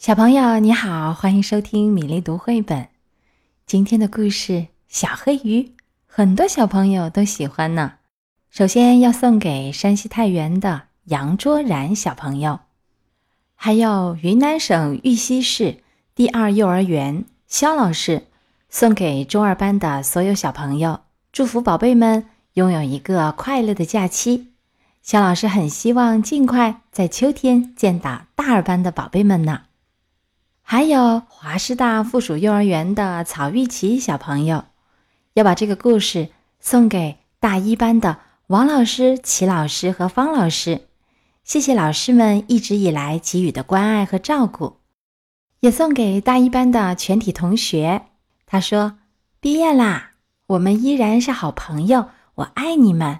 [0.00, 2.88] 小朋友你好，欢迎收听米粒读绘本。
[3.66, 4.52] 今天的故事
[4.88, 5.60] 《小黑鱼》，
[6.06, 7.96] 很多小朋友都喜欢呢。
[8.48, 12.60] 首先要送给山西太原的杨卓然小朋友，
[13.54, 15.82] 还有云南省玉溪市
[16.14, 18.22] 第二幼儿园肖老师，
[18.70, 22.24] 送给中二班的所有小朋友，祝福宝贝们
[22.54, 24.54] 拥有一个快乐的假期。
[25.02, 29.64] 肖老师很希望尽快在秋天见到大二班的宝贝们呢。
[30.72, 34.66] 还有华师大附属幼儿园的曹玉琪小朋友，
[35.34, 36.28] 要把这个故事
[36.60, 40.82] 送给大一班的王老师、齐老师和方老师。
[41.42, 44.76] 谢谢老师们一直以来给予的关爱和照顾，
[45.58, 48.02] 也送给大一班的全体同学。
[48.46, 48.98] 他说
[49.42, 50.12] ：“毕业啦，
[50.46, 53.18] 我们依然是好朋友，我爱你们。”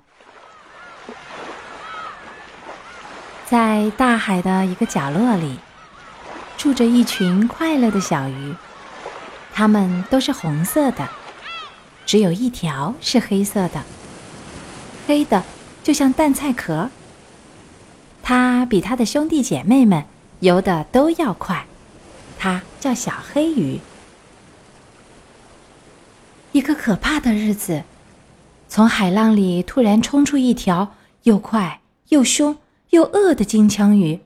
[3.45, 5.59] 在大海的一个角落里。
[6.61, 8.55] 住着一群快乐的小鱼，
[9.51, 11.09] 它们都是红色的，
[12.05, 13.83] 只有一条是黑色的，
[15.07, 15.43] 黑的
[15.83, 16.91] 就像蛋菜壳。
[18.23, 20.05] 它比它的兄弟姐妹们
[20.41, 21.65] 游的都要快，
[22.39, 23.81] 它叫小黑鱼。
[26.53, 27.85] 一个可怕的日子，
[28.69, 31.81] 从海浪里突然冲出一条又快
[32.11, 32.59] 又凶
[32.91, 34.21] 又饿的金枪鱼，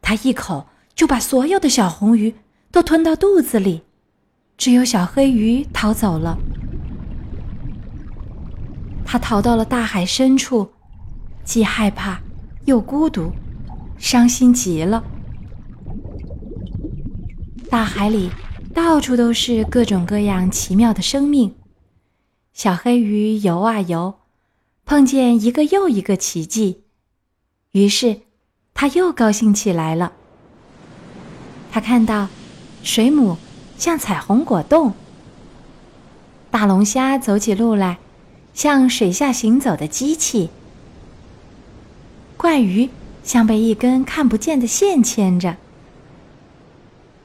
[0.00, 0.68] 它一口。
[0.98, 2.34] 就把所有的小红鱼
[2.72, 3.82] 都吞到肚子里，
[4.56, 6.36] 只有小黑鱼逃走了。
[9.06, 10.68] 它逃到了大海深处，
[11.44, 12.20] 既害怕
[12.64, 13.30] 又孤独，
[13.96, 15.04] 伤心极了。
[17.70, 18.28] 大海里
[18.74, 21.54] 到处都是各种各样奇妙的生命，
[22.52, 24.18] 小黑鱼游啊游，
[24.84, 26.82] 碰见一个又一个奇迹，
[27.70, 28.22] 于是
[28.74, 30.14] 它又高兴起来了。
[31.78, 32.26] 他看到，
[32.82, 33.38] 水母
[33.76, 34.94] 像彩虹果冻，
[36.50, 37.98] 大龙虾走起路来
[38.52, 40.50] 像水下行走的机器，
[42.36, 42.90] 怪鱼
[43.22, 45.54] 像被一根看不见的线牵着，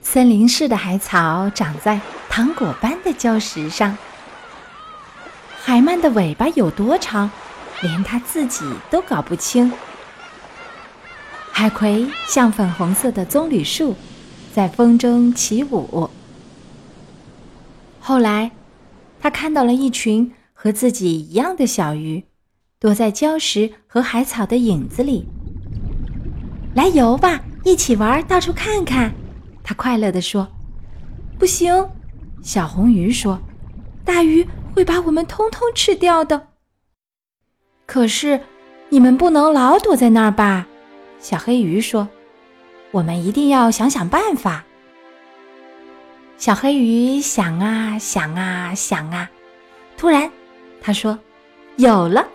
[0.04, 2.00] 森林似的海草长在
[2.30, 3.98] 糖果般的礁石上，
[5.64, 7.32] 海鳗的尾巴有多长，
[7.82, 9.74] 连它自己都搞不清，
[11.52, 13.96] 海葵像粉红色的棕榈树。
[14.54, 16.08] 在风中起舞。
[18.00, 18.52] 后来，
[19.20, 22.24] 他看到了一群和自己一样的小鱼，
[22.80, 25.26] 躲在礁石和海草的影子里。
[26.76, 29.16] 来游吧，一起玩，到处看看。
[29.64, 30.48] 他快乐地说
[31.40, 31.90] ：“不行。”
[32.44, 33.40] 小红鱼说
[34.06, 36.50] ：“大鱼会把我们通通吃掉的。”
[37.88, 38.42] 可是，
[38.90, 40.68] 你们不能老躲在那儿吧？
[41.20, 42.08] 小黑鱼说。
[42.94, 44.64] 我们一定要想想办法。
[46.38, 49.28] 小黑鱼想啊想啊想啊，
[49.98, 50.30] 突然，
[50.80, 51.18] 他说
[51.78, 52.28] ：“有了，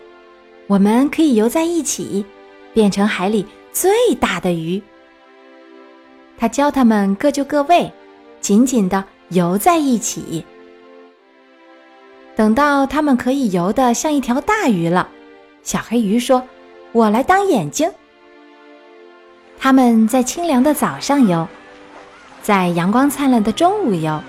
[0.66, 2.26] 我们可以游在一起，
[2.74, 4.82] 变成海里最大的鱼。”
[6.36, 7.92] 他教他们各就各位，
[8.40, 10.44] 紧紧的游在一起。
[12.34, 15.08] 等到他们可以游得像一条大鱼了，
[15.62, 16.42] 小黑鱼说
[16.90, 17.88] ：“我来当眼睛。”
[19.60, 21.46] 他们在清凉的早上游，
[22.42, 24.22] 在阳光灿烂的中午游，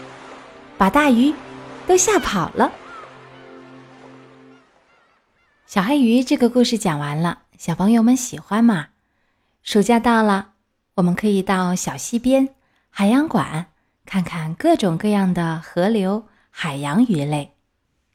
[0.78, 1.34] 把大鱼
[1.86, 2.72] 都吓跑了。
[5.68, 8.88] 小黑鱼这个故事讲完了，小朋友们喜欢吗？
[9.62, 10.54] 暑假到了，
[10.96, 12.50] 我们可以到小溪边、
[12.90, 13.68] 海洋馆
[14.06, 17.54] 看看各种各样的河流、海洋鱼类。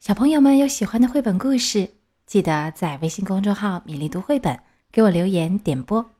[0.01, 1.91] 小朋友们有喜欢的绘本故事，
[2.25, 4.59] 记得在微信公众号“米粒读绘本”
[4.91, 6.11] 给我留言点播。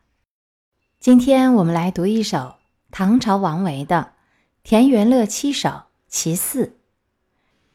[1.05, 2.55] 今天我们来读一首
[2.89, 4.13] 唐朝王维的
[4.63, 5.69] 《田园乐七首·
[6.07, 6.65] 其四》。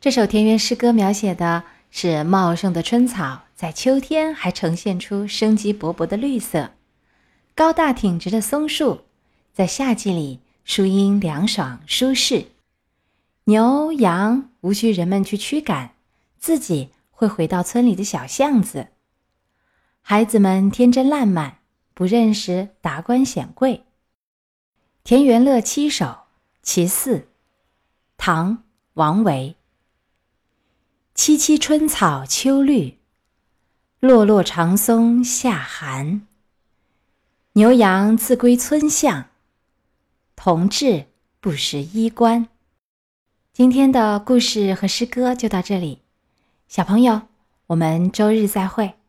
[0.00, 6.72] 这首田园诗歌描写的是茂盛的春草在秋天还呈现出生机勃勃的绿色，
[7.54, 9.02] 高大挺直的松树
[9.52, 12.46] 在夏季里树荫凉爽舒适，
[13.44, 15.92] 牛羊无需人们去驱赶，
[16.40, 18.88] 自己会回到村里的小巷子。
[20.02, 21.59] 孩子们天真烂漫。
[22.00, 23.76] 不认识达官显贵，
[25.04, 26.06] 《田园乐七首·
[26.62, 27.18] 其四》，
[28.16, 28.56] 唐·
[28.94, 29.54] 王维。
[31.14, 32.96] 萋萋春草秋绿，
[33.98, 36.26] 落落长松夏寒。
[37.52, 39.26] 牛羊自归村巷，
[40.34, 41.04] 同治
[41.38, 42.48] 不识衣冠。
[43.52, 46.00] 今天的故事和诗歌就到这里，
[46.66, 47.20] 小朋友，
[47.66, 48.99] 我们周日再会。